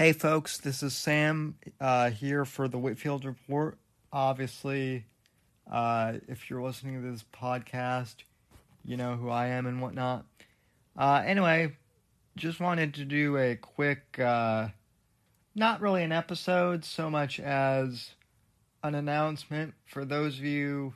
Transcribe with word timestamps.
Hey, 0.00 0.14
folks, 0.14 0.56
this 0.56 0.82
is 0.82 0.94
Sam 0.94 1.56
uh, 1.78 2.08
here 2.08 2.46
for 2.46 2.68
the 2.68 2.78
Whitfield 2.78 3.26
Report. 3.26 3.76
Obviously, 4.10 5.04
uh, 5.70 6.14
if 6.26 6.48
you're 6.48 6.62
listening 6.62 7.02
to 7.02 7.10
this 7.10 7.22
podcast, 7.34 8.14
you 8.82 8.96
know 8.96 9.16
who 9.16 9.28
I 9.28 9.48
am 9.48 9.66
and 9.66 9.82
whatnot. 9.82 10.24
Uh, 10.96 11.22
anyway, 11.26 11.76
just 12.34 12.60
wanted 12.60 12.94
to 12.94 13.04
do 13.04 13.36
a 13.36 13.56
quick, 13.56 14.18
uh, 14.18 14.68
not 15.54 15.82
really 15.82 16.02
an 16.02 16.12
episode 16.12 16.82
so 16.82 17.10
much 17.10 17.38
as 17.38 18.14
an 18.82 18.94
announcement 18.94 19.74
for 19.84 20.06
those 20.06 20.38
of 20.38 20.44
you 20.46 20.94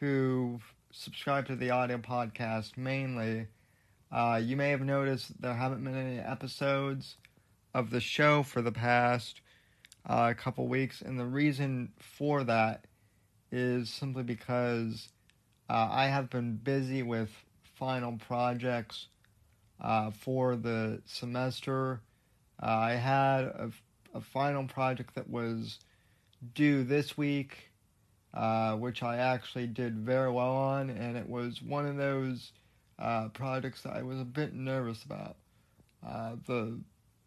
who 0.00 0.58
subscribe 0.90 1.46
to 1.46 1.54
the 1.54 1.70
audio 1.70 1.98
podcast 1.98 2.76
mainly. 2.76 3.46
Uh, 4.10 4.40
you 4.42 4.56
may 4.56 4.70
have 4.70 4.82
noticed 4.82 5.40
there 5.40 5.54
haven't 5.54 5.84
been 5.84 5.94
any 5.94 6.18
episodes 6.18 7.14
of 7.74 7.90
the 7.90 8.00
show 8.00 8.42
for 8.42 8.62
the 8.62 8.72
past 8.72 9.40
uh, 10.06 10.34
couple 10.36 10.66
weeks, 10.66 11.00
and 11.00 11.18
the 11.18 11.24
reason 11.24 11.92
for 11.98 12.44
that 12.44 12.86
is 13.50 13.90
simply 13.90 14.22
because 14.22 15.08
uh, 15.68 15.88
I 15.90 16.06
have 16.06 16.30
been 16.30 16.56
busy 16.56 17.02
with 17.02 17.30
final 17.78 18.18
projects 18.18 19.08
uh, 19.80 20.10
for 20.10 20.56
the 20.56 21.02
semester. 21.06 22.00
Uh, 22.62 22.66
I 22.66 22.92
had 22.92 23.44
a, 23.44 23.70
a, 24.14 24.20
final 24.20 24.64
project 24.64 25.14
that 25.14 25.28
was 25.28 25.78
due 26.54 26.84
this 26.84 27.16
week, 27.16 27.70
uh, 28.34 28.76
which 28.76 29.02
I 29.02 29.16
actually 29.16 29.66
did 29.66 29.98
very 29.98 30.30
well 30.30 30.52
on, 30.52 30.90
and 30.90 31.16
it 31.16 31.28
was 31.28 31.60
one 31.62 31.86
of 31.86 31.96
those 31.96 32.52
uh, 32.98 33.28
projects 33.28 33.82
that 33.82 33.94
I 33.94 34.02
was 34.02 34.20
a 34.20 34.24
bit 34.24 34.54
nervous 34.54 35.02
about. 35.04 35.36
the 36.46 36.78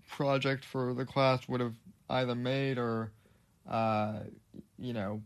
project 0.07 0.65
for 0.65 0.93
the 0.93 1.05
class 1.05 1.47
would 1.47 1.61
have 1.61 1.75
either 2.09 2.35
made 2.35 2.77
or, 2.77 3.11
uh, 3.69 4.19
you 4.77 4.93
know, 4.93 5.21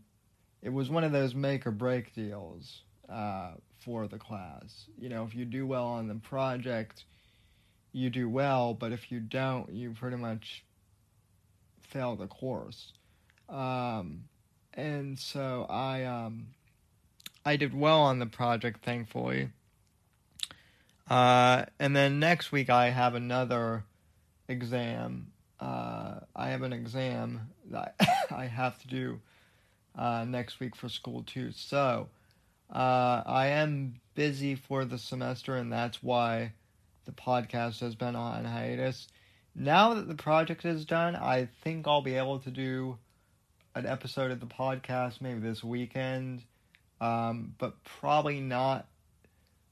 it 0.62 0.72
was 0.72 0.90
one 0.90 1.04
of 1.04 1.12
those 1.12 1.34
make 1.34 1.66
or 1.66 1.70
break 1.70 2.14
deals 2.14 2.82
uh, 3.08 3.52
for 3.80 4.06
the 4.06 4.18
class. 4.18 4.86
You 4.98 5.08
know, 5.08 5.24
if 5.24 5.34
you 5.34 5.44
do 5.44 5.66
well 5.66 5.86
on 5.86 6.08
the 6.08 6.14
project, 6.14 7.04
you 7.92 8.10
do 8.10 8.28
well, 8.28 8.74
but 8.74 8.92
if 8.92 9.10
you 9.10 9.20
don't, 9.20 9.72
you 9.72 9.94
pretty 9.98 10.16
much 10.16 10.64
fail 11.80 12.16
the 12.16 12.26
course. 12.26 12.92
Um, 13.48 14.24
and 14.74 15.18
so 15.18 15.66
I 15.68 16.04
um, 16.04 16.48
I 17.44 17.56
did 17.56 17.74
well 17.74 18.00
on 18.02 18.18
the 18.18 18.26
project, 18.26 18.84
thankfully. 18.84 19.50
Uh, 21.08 21.64
and 21.80 21.96
then 21.96 22.20
next 22.20 22.52
week 22.52 22.70
I 22.70 22.90
have 22.90 23.16
another 23.16 23.84
exam. 24.50 25.32
Uh, 25.58 26.20
I 26.34 26.48
have 26.50 26.62
an 26.62 26.72
exam 26.72 27.50
that 27.70 27.94
I 28.30 28.46
have 28.46 28.78
to 28.82 28.88
do 28.88 29.20
uh, 29.96 30.24
next 30.24 30.60
week 30.60 30.76
for 30.76 30.88
school 30.88 31.22
too. 31.24 31.52
So 31.52 32.08
uh, 32.72 33.22
I 33.26 33.48
am 33.48 34.00
busy 34.14 34.54
for 34.54 34.84
the 34.84 34.98
semester, 34.98 35.56
and 35.56 35.72
that's 35.72 36.02
why 36.02 36.52
the 37.04 37.12
podcast 37.12 37.80
has 37.80 37.94
been 37.94 38.16
on 38.16 38.44
hiatus. 38.44 39.08
Now 39.54 39.94
that 39.94 40.08
the 40.08 40.14
project 40.14 40.64
is 40.64 40.84
done, 40.84 41.16
I 41.16 41.48
think 41.62 41.86
I'll 41.86 42.02
be 42.02 42.14
able 42.14 42.38
to 42.40 42.50
do 42.50 42.98
an 43.74 43.86
episode 43.86 44.30
of 44.30 44.40
the 44.40 44.46
podcast 44.46 45.20
maybe 45.20 45.40
this 45.40 45.62
weekend, 45.62 46.42
um, 47.00 47.54
but 47.58 47.82
probably 47.84 48.40
not 48.40 48.86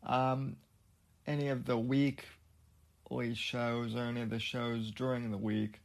um, 0.04 0.56
any 1.26 1.48
of 1.48 1.64
the 1.64 1.78
week 1.78 2.24
shows 3.34 3.94
or 3.94 4.04
any 4.04 4.20
of 4.20 4.30
the 4.30 4.38
shows 4.38 4.90
during 4.90 5.30
the 5.30 5.38
week, 5.38 5.80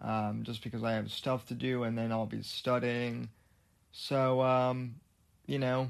um, 0.00 0.42
just 0.42 0.62
because 0.62 0.82
I 0.82 0.92
have 0.92 1.10
stuff 1.10 1.46
to 1.46 1.54
do 1.54 1.84
and 1.84 1.96
then 1.96 2.12
I'll 2.12 2.26
be 2.26 2.42
studying. 2.42 3.28
So, 3.92 4.40
um, 4.40 4.96
you 5.46 5.58
know, 5.58 5.88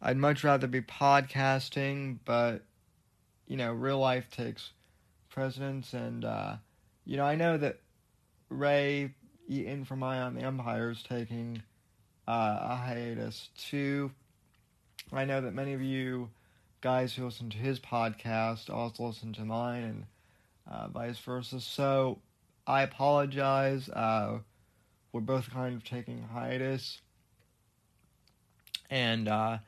I'd 0.00 0.16
much 0.16 0.44
rather 0.44 0.66
be 0.66 0.80
podcasting, 0.82 2.18
but, 2.24 2.62
you 3.46 3.56
know, 3.56 3.72
real 3.72 3.98
life 3.98 4.30
takes 4.30 4.70
precedence. 5.30 5.92
And, 5.92 6.24
uh, 6.24 6.56
you 7.04 7.16
know, 7.16 7.24
I 7.24 7.34
know 7.34 7.56
that 7.56 7.80
Ray 8.48 9.14
Eaton 9.48 9.84
from 9.84 10.02
Eye 10.02 10.20
on 10.20 10.34
the 10.34 10.42
Empire 10.42 10.90
is 10.90 11.02
taking 11.02 11.62
uh, 12.26 12.58
a 12.60 12.76
hiatus 12.76 13.48
too. 13.56 14.10
I 15.12 15.24
know 15.24 15.40
that 15.40 15.54
many 15.54 15.74
of 15.74 15.82
you 15.82 16.30
guys 16.84 17.14
who 17.14 17.24
listen 17.24 17.48
to 17.48 17.56
his 17.56 17.80
podcast 17.80 18.68
also 18.68 19.04
listen 19.04 19.32
to 19.32 19.40
mine 19.40 19.82
and 19.82 20.04
uh, 20.70 20.86
vice 20.88 21.18
versa. 21.18 21.58
So 21.58 22.18
I 22.66 22.82
apologize. 22.82 23.88
Uh, 23.88 24.40
we're 25.10 25.22
both 25.22 25.50
kind 25.50 25.74
of 25.74 25.82
taking 25.82 26.22
hiatus. 26.30 27.00
And 28.90 29.28
uh, 29.28 29.58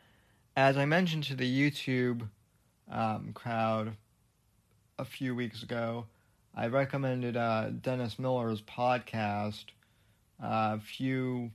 as 0.59 0.77
I 0.77 0.85
mentioned 0.85 1.25
to 1.25 1.35
the 1.35 1.51
YouTube 1.51 2.29
um, 2.93 3.31
crowd 3.33 3.97
a 4.99 5.05
few 5.07 5.35
weeks 5.35 5.63
ago, 5.63 6.05
I 6.55 6.67
recommended 6.67 7.35
uh, 7.35 7.71
Dennis 7.71 8.19
Miller's 8.19 8.61
podcast 8.61 9.65
uh, 10.43 10.77
a 10.77 10.81
few 10.81 11.51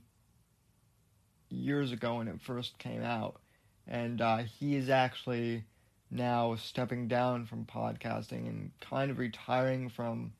years 1.50 1.92
ago 1.92 2.16
when 2.16 2.26
it 2.26 2.40
first 2.40 2.78
came 2.78 3.04
out 3.04 3.41
and 3.86 4.20
uh, 4.20 4.38
he 4.38 4.76
is 4.76 4.88
actually 4.88 5.64
now 6.10 6.54
stepping 6.56 7.08
down 7.08 7.46
from 7.46 7.64
podcasting 7.64 8.46
and 8.48 8.70
kind 8.80 9.10
of 9.10 9.18
retiring 9.18 9.88
from 9.88 10.32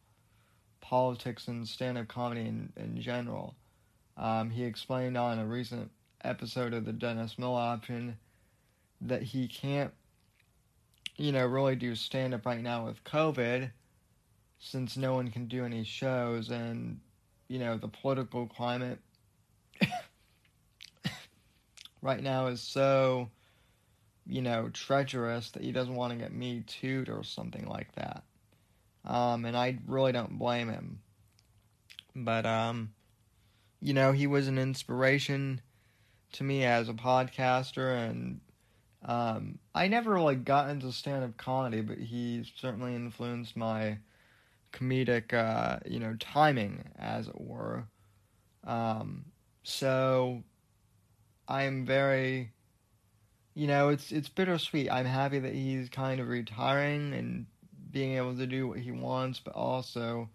politics 0.80 1.48
and 1.48 1.66
stand-up 1.66 2.08
comedy 2.08 2.42
in, 2.42 2.72
in 2.76 3.00
general. 3.00 3.54
Um, 4.16 4.50
he 4.50 4.64
explained 4.64 5.16
on 5.16 5.38
a 5.38 5.46
recent 5.46 5.90
episode 6.24 6.74
of 6.74 6.84
the 6.84 6.92
Dennis 6.92 7.38
Miller 7.38 7.60
Option 7.60 8.18
that 9.00 9.22
he 9.22 9.48
can't, 9.48 9.92
you 11.16 11.32
know, 11.32 11.46
really 11.46 11.76
do 11.76 11.94
stand-up 11.94 12.44
right 12.44 12.60
now 12.60 12.84
with 12.84 13.02
COVID 13.04 13.70
since 14.58 14.96
no 14.96 15.14
one 15.14 15.30
can 15.30 15.46
do 15.46 15.64
any 15.64 15.82
shows 15.82 16.50
and, 16.50 17.00
you 17.48 17.58
know, 17.58 17.76
the 17.78 17.88
political 17.88 18.46
climate 18.46 18.98
right 22.02 22.22
now 22.22 22.48
is 22.48 22.60
so, 22.60 23.30
you 24.26 24.42
know, 24.42 24.68
treacherous 24.68 25.50
that 25.52 25.62
he 25.62 25.72
doesn't 25.72 25.94
want 25.94 26.12
to 26.12 26.18
get 26.18 26.32
me 26.32 26.64
tooed 26.66 27.08
or 27.08 27.22
something 27.22 27.66
like 27.66 27.92
that. 27.94 28.24
Um, 29.04 29.44
and 29.44 29.56
I 29.56 29.78
really 29.86 30.12
don't 30.12 30.38
blame 30.38 30.68
him. 30.68 31.00
But, 32.14 32.44
um, 32.44 32.92
you 33.80 33.94
know, 33.94 34.12
he 34.12 34.26
was 34.26 34.48
an 34.48 34.58
inspiration 34.58 35.60
to 36.32 36.44
me 36.44 36.64
as 36.64 36.88
a 36.88 36.94
podcaster, 36.94 37.96
and 37.96 38.40
um, 39.04 39.58
I 39.74 39.88
never 39.88 40.12
really 40.12 40.36
got 40.36 40.70
into 40.70 40.92
stand 40.92 41.24
up 41.24 41.36
comedy, 41.36 41.80
but 41.80 41.98
he 41.98 42.44
certainly 42.56 42.94
influenced 42.94 43.56
my 43.56 43.98
comedic, 44.72 45.34
uh, 45.34 45.78
you 45.86 45.98
know, 46.00 46.14
timing, 46.18 46.84
as 46.98 47.28
it 47.28 47.40
were. 47.40 47.84
Um, 48.64 49.24
so 49.62 50.42
I'm 51.48 51.84
very, 51.84 52.52
you 53.54 53.66
know, 53.66 53.88
it's 53.88 54.12
it's 54.12 54.28
bittersweet. 54.28 54.90
I'm 54.90 55.06
happy 55.06 55.38
that 55.38 55.54
he's 55.54 55.88
kind 55.88 56.20
of 56.20 56.28
retiring 56.28 57.12
and 57.14 57.46
being 57.90 58.16
able 58.16 58.36
to 58.36 58.46
do 58.46 58.68
what 58.68 58.78
he 58.78 58.90
wants, 58.90 59.40
but 59.40 59.54
also 59.54 60.28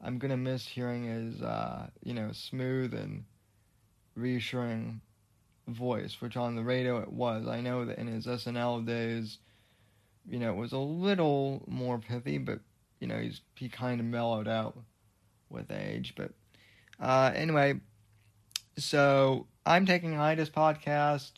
I'm 0.00 0.18
gonna 0.18 0.36
miss 0.36 0.66
hearing 0.66 1.04
his, 1.04 1.42
uh, 1.42 1.88
you 2.02 2.14
know, 2.14 2.30
smooth 2.32 2.94
and 2.94 3.24
reassuring 4.14 5.00
voice, 5.68 6.20
which 6.20 6.36
on 6.36 6.56
the 6.56 6.62
radio 6.62 7.00
it 7.00 7.12
was. 7.12 7.46
I 7.46 7.60
know 7.60 7.84
that 7.84 7.98
in 7.98 8.06
his 8.06 8.26
SNL 8.26 8.86
days, 8.86 9.38
you 10.28 10.38
know, 10.38 10.50
it 10.50 10.56
was 10.56 10.72
a 10.72 10.78
little 10.78 11.62
more 11.66 11.98
pithy, 11.98 12.38
but 12.38 12.60
you 13.00 13.08
know, 13.08 13.18
he's 13.18 13.40
he 13.56 13.68
kind 13.68 14.00
of 14.00 14.06
mellowed 14.06 14.48
out 14.48 14.78
with 15.50 15.70
age. 15.70 16.14
But 16.16 16.32
uh, 17.00 17.32
anyway, 17.34 17.80
so 18.76 19.46
I'm 19.64 19.86
taking 19.86 20.14
hiatus 20.14 20.50
podcast, 20.50 21.32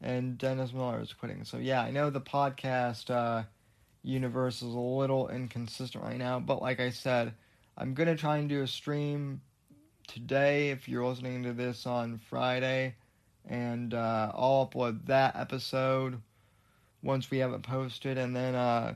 and 0.00 0.36
Dennis 0.36 0.72
Miller 0.72 1.00
is 1.00 1.12
quitting. 1.12 1.44
So 1.44 1.58
yeah, 1.58 1.82
I 1.82 1.92
know 1.92 2.10
the 2.10 2.20
podcast 2.20 3.10
uh, 3.10 3.44
universe 4.02 4.56
is 4.56 4.74
a 4.74 4.78
little 4.78 5.28
inconsistent 5.28 6.02
right 6.02 6.18
now, 6.18 6.40
but 6.40 6.60
like 6.60 6.80
I 6.80 6.90
said, 6.90 7.32
I'm 7.78 7.94
gonna 7.94 8.16
try 8.16 8.38
and 8.38 8.48
do 8.48 8.62
a 8.62 8.66
stream 8.66 9.40
today. 10.08 10.70
If 10.70 10.88
you're 10.88 11.06
listening 11.06 11.44
to 11.44 11.52
this 11.52 11.86
on 11.86 12.18
Friday, 12.18 12.96
and 13.48 13.94
uh, 13.94 14.32
I'll 14.34 14.68
upload 14.68 15.06
that 15.06 15.36
episode 15.36 16.20
once 17.02 17.30
we 17.30 17.38
have 17.38 17.52
it 17.52 17.62
posted, 17.62 18.18
and 18.18 18.34
then 18.34 18.56
uh, 18.56 18.94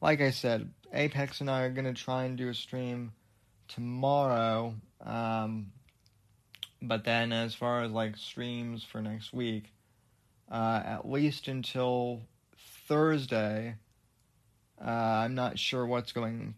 like 0.00 0.22
I 0.22 0.30
said, 0.30 0.70
Apex 0.94 1.42
and 1.42 1.50
I 1.50 1.64
are 1.64 1.70
gonna 1.70 1.92
try 1.92 2.24
and 2.24 2.38
do 2.38 2.48
a 2.48 2.54
stream 2.54 3.12
tomorrow. 3.68 4.74
Um, 5.04 5.72
but 6.82 7.04
then, 7.04 7.32
as 7.32 7.54
far 7.54 7.82
as 7.82 7.90
like 7.90 8.16
streams 8.16 8.82
for 8.84 9.00
next 9.02 9.32
week, 9.32 9.72
uh, 10.50 10.82
at 10.84 11.08
least 11.08 11.46
until 11.48 12.22
Thursday, 12.86 13.76
uh, 14.84 14.90
I'm 14.90 15.34
not 15.34 15.58
sure 15.58 15.86
what's 15.86 16.12
going 16.12 16.54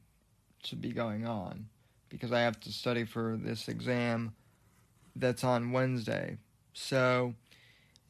to 0.64 0.76
be 0.76 0.92
going 0.92 1.26
on. 1.26 1.66
because 2.08 2.30
I 2.30 2.40
have 2.40 2.60
to 2.60 2.72
study 2.72 3.04
for 3.04 3.38
this 3.42 3.68
exam 3.68 4.34
that's 5.16 5.44
on 5.44 5.72
Wednesday. 5.72 6.36
So, 6.74 7.34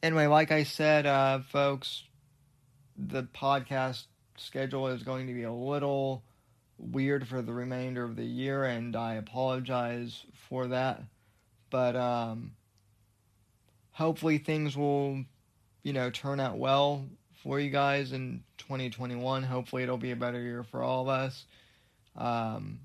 anyway, 0.01 0.27
like 0.27 0.51
I 0.51 0.63
said, 0.63 1.05
uh, 1.05 1.39
folks, 1.39 2.03
the 2.97 3.23
podcast 3.23 4.05
schedule 4.37 4.87
is 4.89 5.03
going 5.03 5.27
to 5.27 5.33
be 5.33 5.43
a 5.43 5.53
little 5.53 6.23
weird 6.77 7.27
for 7.27 7.41
the 7.41 7.53
remainder 7.53 8.03
of 8.03 8.15
the 8.17 8.25
year, 8.25 8.65
and 8.65 8.95
I 8.95 9.15
apologize 9.15 10.25
for 10.49 10.67
that. 10.67 11.03
But 11.73 11.95
um, 11.95 12.51
hopefully, 13.93 14.37
things 14.37 14.77
will, 14.77 15.25
you 15.81 15.91
know, 15.91 16.11
turn 16.11 16.39
out 16.39 16.59
well 16.59 17.03
for 17.41 17.59
you 17.59 17.71
guys 17.71 18.11
in 18.11 18.43
2021. 18.59 19.41
Hopefully, 19.41 19.81
it'll 19.81 19.97
be 19.97 20.11
a 20.11 20.15
better 20.15 20.39
year 20.39 20.61
for 20.61 20.83
all 20.83 21.01
of 21.01 21.07
us. 21.07 21.45
Um, 22.15 22.81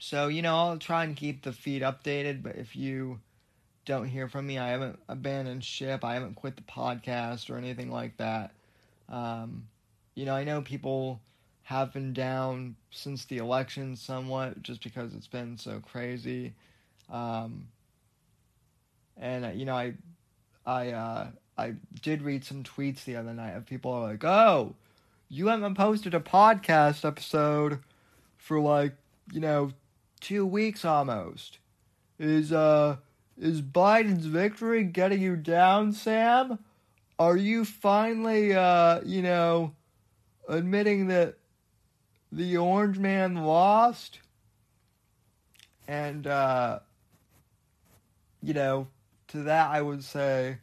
so, 0.00 0.26
you 0.26 0.42
know, 0.42 0.56
I'll 0.56 0.78
try 0.78 1.04
and 1.04 1.14
keep 1.14 1.44
the 1.44 1.52
feed 1.52 1.82
updated, 1.82 2.42
but 2.42 2.56
if 2.56 2.74
you 2.74 3.20
don't 3.84 4.08
hear 4.08 4.26
from 4.26 4.48
me, 4.48 4.58
I 4.58 4.70
haven't 4.70 4.98
abandoned 5.08 5.62
ship. 5.62 6.04
I 6.04 6.14
haven't 6.14 6.34
quit 6.34 6.56
the 6.56 6.62
podcast 6.62 7.50
or 7.50 7.56
anything 7.56 7.92
like 7.92 8.16
that. 8.16 8.50
Um, 9.08 9.68
you 10.16 10.24
know, 10.24 10.34
I 10.34 10.42
know 10.42 10.60
people 10.60 11.20
have 11.62 11.92
been 11.92 12.12
down 12.12 12.74
since 12.90 13.26
the 13.26 13.36
election 13.36 13.94
somewhat 13.94 14.60
just 14.60 14.82
because 14.82 15.14
it's 15.14 15.28
been 15.28 15.56
so 15.56 15.78
crazy. 15.78 16.54
Um, 17.08 17.68
and, 19.16 19.58
you 19.58 19.64
know, 19.64 19.74
I, 19.74 19.94
I, 20.66 20.90
uh, 20.90 21.26
I 21.56 21.74
did 22.00 22.22
read 22.22 22.44
some 22.44 22.62
tweets 22.62 23.04
the 23.04 23.16
other 23.16 23.32
night 23.32 23.52
of 23.52 23.66
people 23.66 23.92
are 23.92 24.02
like, 24.02 24.24
oh, 24.24 24.74
you 25.28 25.48
haven't 25.48 25.76
posted 25.76 26.14
a 26.14 26.20
podcast 26.20 27.04
episode 27.04 27.80
for 28.38 28.60
like, 28.60 28.94
you 29.32 29.40
know, 29.40 29.72
two 30.20 30.44
weeks 30.46 30.84
almost. 30.84 31.58
Is, 32.18 32.52
uh, 32.52 32.96
is 33.40 33.62
Biden's 33.62 34.26
victory 34.26 34.84
getting 34.84 35.20
you 35.20 35.36
down, 35.36 35.92
Sam? 35.92 36.58
Are 37.18 37.36
you 37.36 37.64
finally, 37.64 38.54
uh, 38.54 39.00
you 39.04 39.22
know, 39.22 39.72
admitting 40.48 41.08
that 41.08 41.36
the 42.30 42.56
orange 42.56 42.98
man 42.98 43.36
lost? 43.36 44.18
And, 45.88 46.26
uh, 46.26 46.80
you 48.42 48.54
know, 48.54 48.88
to 49.32 49.44
that 49.44 49.70
I 49.70 49.82
would 49.82 50.04
say, 50.04 50.58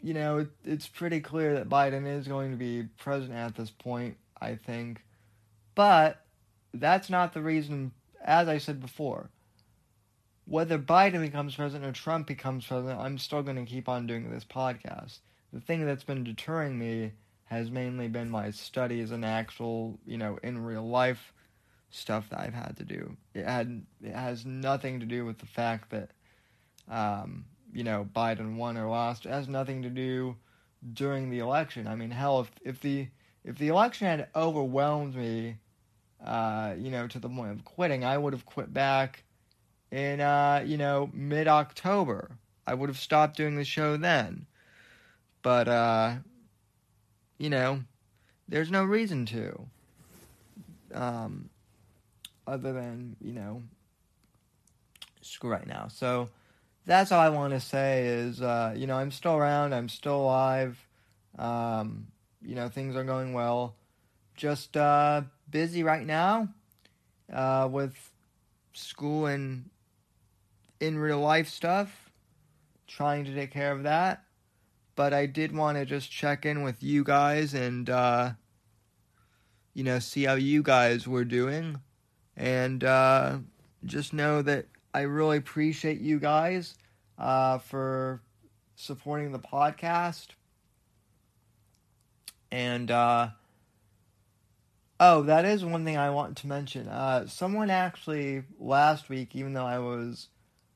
you 0.00 0.14
know, 0.14 0.38
it, 0.38 0.48
it's 0.64 0.88
pretty 0.88 1.20
clear 1.20 1.54
that 1.54 1.68
Biden 1.68 2.06
is 2.06 2.26
going 2.26 2.50
to 2.50 2.56
be 2.56 2.88
president 2.98 3.38
at 3.38 3.54
this 3.54 3.70
point, 3.70 4.16
I 4.40 4.56
think. 4.56 5.02
But 5.74 6.24
that's 6.72 7.10
not 7.10 7.32
the 7.32 7.42
reason, 7.42 7.92
as 8.24 8.48
I 8.48 8.58
said 8.58 8.80
before. 8.80 9.30
Whether 10.46 10.78
Biden 10.78 11.20
becomes 11.20 11.54
president 11.54 11.88
or 11.88 11.92
Trump 11.92 12.26
becomes 12.26 12.66
president, 12.66 12.98
I'm 12.98 13.18
still 13.18 13.42
going 13.42 13.64
to 13.64 13.70
keep 13.70 13.88
on 13.88 14.06
doing 14.06 14.30
this 14.30 14.44
podcast. 14.44 15.18
The 15.52 15.60
thing 15.60 15.84
that's 15.84 16.04
been 16.04 16.24
deterring 16.24 16.78
me 16.78 17.12
has 17.44 17.70
mainly 17.70 18.08
been 18.08 18.30
my 18.30 18.50
studies 18.50 19.10
and 19.10 19.24
actual, 19.24 19.98
you 20.06 20.16
know, 20.16 20.38
in 20.42 20.64
real 20.64 20.88
life 20.88 21.32
stuff 21.90 22.30
that 22.30 22.40
I've 22.40 22.54
had 22.54 22.76
to 22.78 22.84
do. 22.84 23.16
It 23.34 23.44
had 23.44 23.84
it 24.02 24.14
has 24.14 24.46
nothing 24.46 25.00
to 25.00 25.06
do 25.06 25.24
with 25.24 25.38
the 25.38 25.46
fact 25.46 25.90
that 25.90 26.10
um, 26.90 27.46
you 27.72 27.84
know, 27.84 28.06
Biden 28.14 28.56
won 28.56 28.76
or 28.76 28.88
lost. 28.88 29.24
It 29.24 29.30
has 29.30 29.48
nothing 29.48 29.82
to 29.82 29.88
do 29.90 30.36
during 30.92 31.30
the 31.30 31.38
election. 31.38 31.86
I 31.86 31.94
mean, 31.94 32.10
hell, 32.10 32.40
if 32.40 32.50
if 32.62 32.80
the 32.80 33.08
if 33.44 33.56
the 33.56 33.68
election 33.68 34.06
had 34.06 34.28
overwhelmed 34.34 35.14
me, 35.14 35.56
uh, 36.24 36.74
you 36.76 36.90
know, 36.90 37.06
to 37.06 37.18
the 37.18 37.28
point 37.28 37.52
of 37.52 37.64
quitting, 37.64 38.04
I 38.04 38.18
would 38.18 38.32
have 38.32 38.44
quit 38.44 38.74
back 38.74 39.22
in 39.90 40.20
uh, 40.20 40.62
you 40.66 40.76
know, 40.76 41.10
mid 41.12 41.48
October. 41.48 42.32
I 42.66 42.74
would 42.74 42.88
have 42.88 42.98
stopped 42.98 43.36
doing 43.36 43.56
the 43.56 43.64
show 43.64 43.96
then. 43.96 44.46
But 45.42 45.68
uh, 45.68 46.14
you 47.38 47.48
know, 47.50 47.82
there's 48.48 48.70
no 48.70 48.84
reason 48.84 49.26
to. 49.26 49.66
Um, 50.92 51.50
other 52.46 52.72
than, 52.72 53.16
you 53.20 53.32
know, 53.32 53.62
screw 55.22 55.50
right 55.50 55.66
now. 55.66 55.86
So 55.88 56.28
that's 56.86 57.12
all 57.12 57.20
I 57.20 57.28
want 57.28 57.52
to 57.52 57.60
say 57.60 58.06
is, 58.06 58.40
uh, 58.40 58.74
you 58.76 58.86
know, 58.86 58.96
I'm 58.96 59.10
still 59.10 59.36
around. 59.36 59.74
I'm 59.74 59.88
still 59.88 60.20
alive. 60.20 60.78
Um, 61.38 62.08
you 62.42 62.54
know, 62.54 62.68
things 62.68 62.96
are 62.96 63.04
going 63.04 63.32
well. 63.32 63.76
Just 64.36 64.76
uh, 64.76 65.22
busy 65.50 65.82
right 65.82 66.06
now 66.06 66.48
uh, 67.32 67.68
with 67.70 67.94
school 68.72 69.26
and 69.26 69.68
in 70.80 70.98
real 70.98 71.20
life 71.20 71.48
stuff. 71.48 72.10
Trying 72.86 73.24
to 73.26 73.34
take 73.34 73.52
care 73.52 73.72
of 73.72 73.84
that. 73.84 74.24
But 74.96 75.12
I 75.14 75.26
did 75.26 75.54
want 75.54 75.78
to 75.78 75.84
just 75.84 76.10
check 76.10 76.44
in 76.44 76.62
with 76.62 76.82
you 76.82 77.04
guys 77.04 77.54
and, 77.54 77.88
uh, 77.88 78.32
you 79.74 79.84
know, 79.84 79.98
see 79.98 80.24
how 80.24 80.34
you 80.34 80.62
guys 80.62 81.06
were 81.06 81.24
doing. 81.24 81.80
And 82.36 82.82
uh, 82.82 83.38
just 83.84 84.12
know 84.12 84.42
that 84.42 84.66
I 84.92 85.02
really 85.02 85.36
appreciate 85.36 86.00
you 86.00 86.18
guys 86.18 86.74
uh, 87.18 87.58
for 87.58 88.20
supporting 88.74 89.32
the 89.32 89.38
podcast. 89.38 90.28
And, 92.50 92.90
uh, 92.90 93.28
oh, 94.98 95.22
that 95.22 95.44
is 95.44 95.64
one 95.64 95.84
thing 95.84 95.96
I 95.96 96.10
want 96.10 96.38
to 96.38 96.48
mention. 96.48 96.88
Uh, 96.88 97.26
someone 97.28 97.70
actually 97.70 98.42
last 98.58 99.08
week, 99.08 99.36
even 99.36 99.52
though 99.52 99.66
I 99.66 99.78
was, 99.78 100.28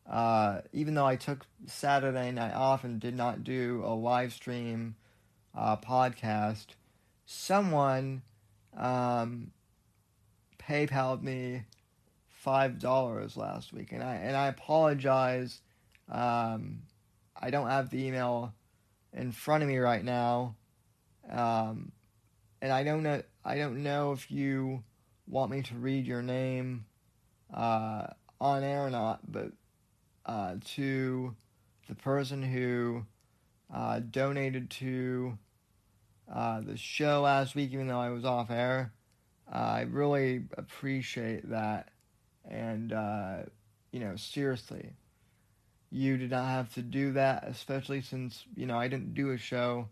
uh, 0.08 0.60
even 0.72 0.94
though 0.94 1.06
I 1.06 1.16
took 1.16 1.46
Saturday 1.66 2.30
night 2.30 2.54
off 2.54 2.84
and 2.84 3.00
did 3.00 3.16
not 3.16 3.42
do 3.42 3.82
a 3.84 3.94
live 3.94 4.32
stream 4.32 4.94
uh, 5.56 5.76
podcast, 5.76 6.66
someone 7.26 8.22
um, 8.76 9.50
PayPal'd 10.58 11.22
me 11.22 11.64
five 12.44 12.78
dollars 12.78 13.38
last 13.38 13.72
week, 13.72 13.92
and 13.92 14.02
I 14.02 14.16
and 14.16 14.36
I 14.36 14.48
apologize. 14.48 15.60
Um, 16.10 16.82
I 17.40 17.48
don't 17.50 17.68
have 17.68 17.88
the 17.88 18.04
email 18.04 18.52
in 19.14 19.32
front 19.32 19.62
of 19.62 19.68
me 19.68 19.78
right 19.78 20.04
now, 20.04 20.54
um, 21.30 21.90
and 22.60 22.70
I 22.70 22.84
don't 22.84 23.02
know. 23.02 23.22
I 23.44 23.56
don't 23.56 23.82
know 23.82 24.12
if 24.12 24.30
you 24.30 24.84
want 25.26 25.50
me 25.50 25.62
to 25.62 25.74
read 25.74 26.06
your 26.06 26.20
name 26.20 26.84
uh, 27.52 28.08
on 28.40 28.62
air 28.62 28.86
or 28.86 28.90
not, 28.90 29.20
but 29.26 29.50
uh, 30.26 30.56
to 30.74 31.34
the 31.88 31.94
person 31.94 32.42
who 32.42 33.06
uh, 33.74 34.00
donated 34.10 34.68
to 34.70 35.38
uh, 36.32 36.60
the 36.60 36.76
show 36.76 37.22
last 37.22 37.54
week, 37.54 37.72
even 37.72 37.86
though 37.86 38.00
I 38.00 38.10
was 38.10 38.26
off 38.26 38.50
air. 38.50 38.92
Uh, 39.50 39.56
I 39.56 39.80
really 39.82 40.42
appreciate 40.56 41.48
that. 41.48 41.88
And, 42.48 42.92
uh, 42.92 43.36
you 43.92 44.00
know, 44.00 44.16
seriously, 44.16 44.90
you 45.90 46.16
did 46.16 46.30
not 46.30 46.46
have 46.48 46.74
to 46.74 46.82
do 46.82 47.12
that, 47.12 47.44
especially 47.46 48.00
since, 48.00 48.44
you 48.56 48.66
know, 48.66 48.78
I 48.78 48.88
didn't 48.88 49.14
do 49.14 49.30
a 49.30 49.38
show 49.38 49.88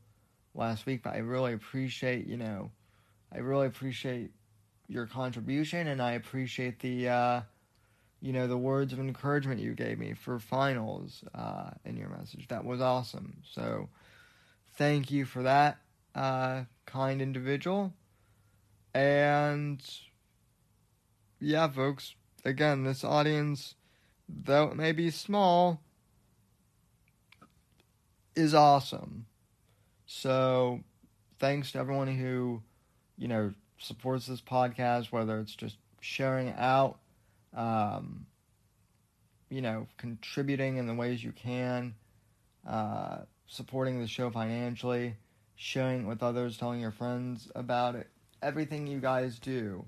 last 0.54 0.84
week, 0.84 1.02
but 1.04 1.14
I 1.14 1.18
really 1.18 1.52
appreciate, 1.52 2.26
you 2.26 2.36
know, 2.36 2.70
I 3.32 3.38
really 3.38 3.66
appreciate 3.66 4.30
your 4.88 5.06
contribution 5.06 5.86
and 5.86 6.02
I 6.02 6.12
appreciate 6.12 6.80
the, 6.80 7.08
uh, 7.08 7.40
you 8.20 8.32
know, 8.32 8.46
the 8.46 8.58
words 8.58 8.92
of 8.92 8.98
encouragement 8.98 9.60
you 9.60 9.74
gave 9.74 9.98
me 9.98 10.12
for 10.12 10.38
finals 10.38 11.24
uh, 11.34 11.70
in 11.84 11.96
your 11.96 12.08
message. 12.08 12.48
That 12.48 12.64
was 12.64 12.80
awesome. 12.80 13.38
So, 13.50 13.88
thank 14.74 15.10
you 15.10 15.24
for 15.24 15.42
that, 15.44 15.78
uh, 16.14 16.64
kind 16.86 17.22
individual. 17.22 17.92
And, 18.94 19.82
yeah, 21.40 21.68
folks, 21.68 22.14
again, 22.44 22.84
this 22.84 23.04
audience, 23.04 23.74
though 24.28 24.64
it 24.64 24.76
may 24.76 24.92
be 24.92 25.10
small, 25.10 25.80
is 28.34 28.54
awesome. 28.54 29.26
So, 30.06 30.80
thanks 31.38 31.72
to 31.72 31.78
everyone 31.78 32.08
who, 32.08 32.62
you 33.16 33.28
know, 33.28 33.52
supports 33.78 34.26
this 34.26 34.40
podcast, 34.40 35.12
whether 35.12 35.38
it's 35.40 35.54
just 35.54 35.76
sharing 36.00 36.52
out, 36.56 36.98
um, 37.54 38.26
you 39.48 39.60
know, 39.60 39.86
contributing 39.96 40.76
in 40.76 40.86
the 40.86 40.94
ways 40.94 41.22
you 41.22 41.32
can, 41.32 41.94
uh, 42.66 43.18
supporting 43.46 44.00
the 44.00 44.06
show 44.06 44.30
financially, 44.30 45.16
sharing 45.56 46.02
it 46.02 46.06
with 46.06 46.22
others, 46.22 46.56
telling 46.56 46.80
your 46.80 46.90
friends 46.90 47.50
about 47.54 47.94
it, 47.94 48.08
everything 48.42 48.86
you 48.86 48.98
guys 48.98 49.38
do 49.38 49.84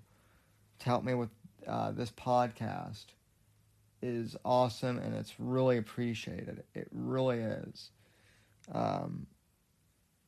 to 0.78 0.84
help 0.86 1.04
me 1.04 1.14
with 1.14 1.30
uh, 1.66 1.90
this 1.92 2.10
podcast 2.10 3.06
is 4.02 4.36
awesome 4.44 4.98
and 4.98 5.14
it's 5.14 5.34
really 5.38 5.78
appreciated. 5.78 6.62
It 6.74 6.88
really 6.92 7.38
is. 7.38 7.90
Um, 8.72 9.26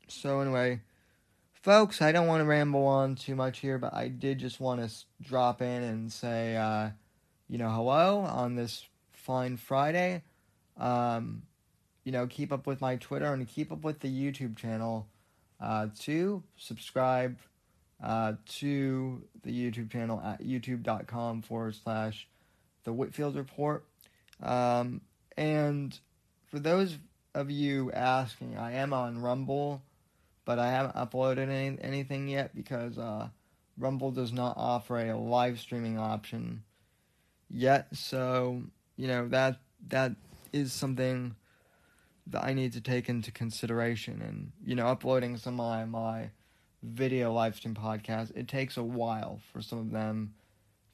so, 0.08 0.40
anyway, 0.40 0.80
folks, 1.62 2.00
I 2.00 2.12
don't 2.12 2.26
want 2.26 2.40
to 2.40 2.46
ramble 2.46 2.86
on 2.86 3.16
too 3.16 3.34
much 3.34 3.58
here, 3.58 3.78
but 3.78 3.92
I 3.94 4.08
did 4.08 4.38
just 4.38 4.60
want 4.60 4.88
to 4.88 4.94
drop 5.22 5.60
in 5.60 5.82
and 5.82 6.12
say, 6.12 6.56
uh, 6.56 6.90
you 7.48 7.58
know, 7.58 7.70
hello 7.70 8.20
on 8.20 8.54
this 8.54 8.86
fine 9.12 9.56
Friday. 9.56 10.22
Um, 10.78 11.42
you 12.04 12.12
know, 12.12 12.26
keep 12.26 12.52
up 12.52 12.66
with 12.66 12.80
my 12.80 12.96
Twitter 12.96 13.32
and 13.32 13.46
keep 13.48 13.72
up 13.72 13.82
with 13.82 14.00
the 14.00 14.08
YouTube 14.08 14.56
channel. 14.56 15.08
Uh, 15.58 15.88
to 16.00 16.42
subscribe 16.58 17.38
uh, 18.02 18.34
to 18.46 19.22
the 19.42 19.50
YouTube 19.50 19.90
channel 19.90 20.20
at 20.24 20.42
youtube.com 20.42 21.42
forward 21.42 21.74
slash 21.74 22.28
the 22.84 22.92
Whitfield 22.92 23.36
Report. 23.36 23.84
Um, 24.42 25.00
and 25.36 25.98
for 26.50 26.58
those 26.58 26.98
of 27.34 27.50
you 27.50 27.90
asking, 27.92 28.56
I 28.56 28.72
am 28.72 28.92
on 28.92 29.20
Rumble, 29.20 29.82
but 30.44 30.58
I 30.58 30.70
haven't 30.70 30.94
uploaded 30.94 31.48
any, 31.48 31.76
anything 31.80 32.28
yet 32.28 32.54
because 32.54 32.98
uh, 32.98 33.28
Rumble 33.78 34.10
does 34.10 34.32
not 34.32 34.56
offer 34.56 34.98
a 34.98 35.16
live 35.16 35.58
streaming 35.58 35.98
option 35.98 36.62
yet. 37.50 37.88
So 37.94 38.62
you 38.96 39.08
know 39.08 39.28
that 39.28 39.60
that 39.88 40.12
is 40.52 40.72
something 40.72 41.34
that 42.28 42.42
I 42.42 42.54
need 42.54 42.72
to 42.72 42.80
take 42.80 43.08
into 43.08 43.30
consideration. 43.30 44.22
And 44.22 44.52
you 44.64 44.74
know, 44.74 44.86
uploading 44.86 45.36
some 45.36 45.60
of 45.60 45.66
my, 45.66 45.84
my 45.84 46.30
video 46.82 47.32
live 47.32 47.56
stream 47.56 47.74
podcasts, 47.74 48.36
it 48.36 48.48
takes 48.48 48.76
a 48.76 48.82
while 48.82 49.40
for 49.52 49.60
some 49.60 49.78
of 49.78 49.90
them 49.90 50.34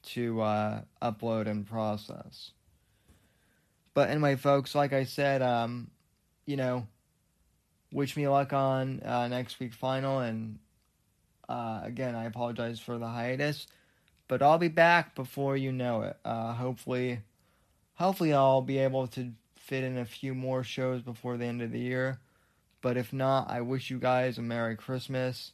to 0.03 0.41
uh, 0.41 0.81
upload 1.01 1.47
and 1.47 1.65
process. 1.65 2.51
But 3.93 4.09
anyway, 4.09 4.35
folks, 4.35 4.75
like 4.75 4.93
I 4.93 5.03
said, 5.03 5.41
um, 5.41 5.91
you 6.45 6.57
know, 6.57 6.87
wish 7.91 8.17
me 8.17 8.27
luck 8.27 8.53
on 8.53 9.01
uh, 9.01 9.27
next 9.27 9.59
week 9.59 9.73
final. 9.73 10.19
And 10.19 10.59
uh, 11.47 11.81
again, 11.83 12.15
I 12.15 12.25
apologize 12.25 12.79
for 12.79 12.97
the 12.97 13.07
hiatus, 13.07 13.67
but 14.27 14.41
I'll 14.41 14.57
be 14.57 14.67
back 14.67 15.15
before 15.15 15.55
you 15.55 15.71
know 15.71 16.01
it. 16.01 16.17
Uh, 16.25 16.53
hopefully, 16.53 17.19
hopefully 17.95 18.33
I'll 18.33 18.61
be 18.61 18.79
able 18.79 19.07
to 19.07 19.31
fit 19.55 19.83
in 19.83 19.97
a 19.97 20.05
few 20.05 20.33
more 20.33 20.63
shows 20.63 21.01
before 21.01 21.37
the 21.37 21.45
end 21.45 21.61
of 21.61 21.71
the 21.71 21.79
year. 21.79 22.19
But 22.81 22.97
if 22.97 23.13
not, 23.13 23.49
I 23.49 23.61
wish 23.61 23.89
you 23.89 23.99
guys 23.99 24.37
a 24.37 24.41
Merry 24.41 24.75
Christmas 24.75 25.53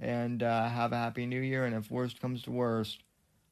and 0.00 0.42
uh, 0.42 0.68
have 0.68 0.92
a 0.92 0.96
Happy 0.96 1.26
New 1.26 1.40
Year. 1.40 1.66
And 1.66 1.74
if 1.76 1.90
worst 1.90 2.20
comes 2.20 2.42
to 2.42 2.50
worst, 2.50 3.02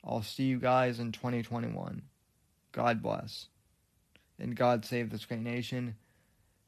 I'll 0.02 0.22
see 0.22 0.44
you 0.44 0.58
guys 0.58 0.98
in 0.98 1.12
2021. 1.12 2.02
God 2.72 3.02
bless. 3.02 3.46
And 4.40 4.56
God 4.56 4.84
save 4.84 5.10
this 5.10 5.26
great 5.26 5.40
nation. 5.40 5.96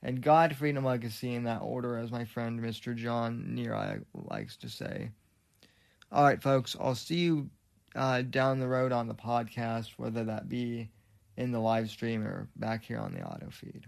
And 0.03 0.23
God, 0.23 0.55
freedom, 0.57 0.85
legacy 0.85 1.35
in 1.35 1.45
that 1.45 1.63
order, 1.63 1.97
as 1.97 2.11
my 2.11 2.25
friend 2.25 2.61
Mr. 2.61 2.95
John 2.95 3.55
Near 3.55 4.03
likes 4.15 4.57
to 4.59 4.69
say. 4.69 5.11
All 6.13 6.25
right, 6.25 6.43
folks, 6.43 6.77
I'll 6.79 6.95
see 6.95 7.17
you 7.17 7.51
uh, 7.95 8.23
down 8.23 8.61
the 8.61 8.69
road 8.69 8.93
on 8.93 9.09
the 9.09 9.15
podcast, 9.15 9.91
whether 9.97 10.25
that 10.25 10.49
be 10.49 10.91
in 11.37 11.53
the 11.53 11.61
live 11.61 11.91
stream 11.91 12.23
or 12.23 12.49
back 12.57 12.85
here 12.85 12.99
on 12.99 13.13
the 13.13 13.23
auto 13.23 13.51
feed. 13.51 13.87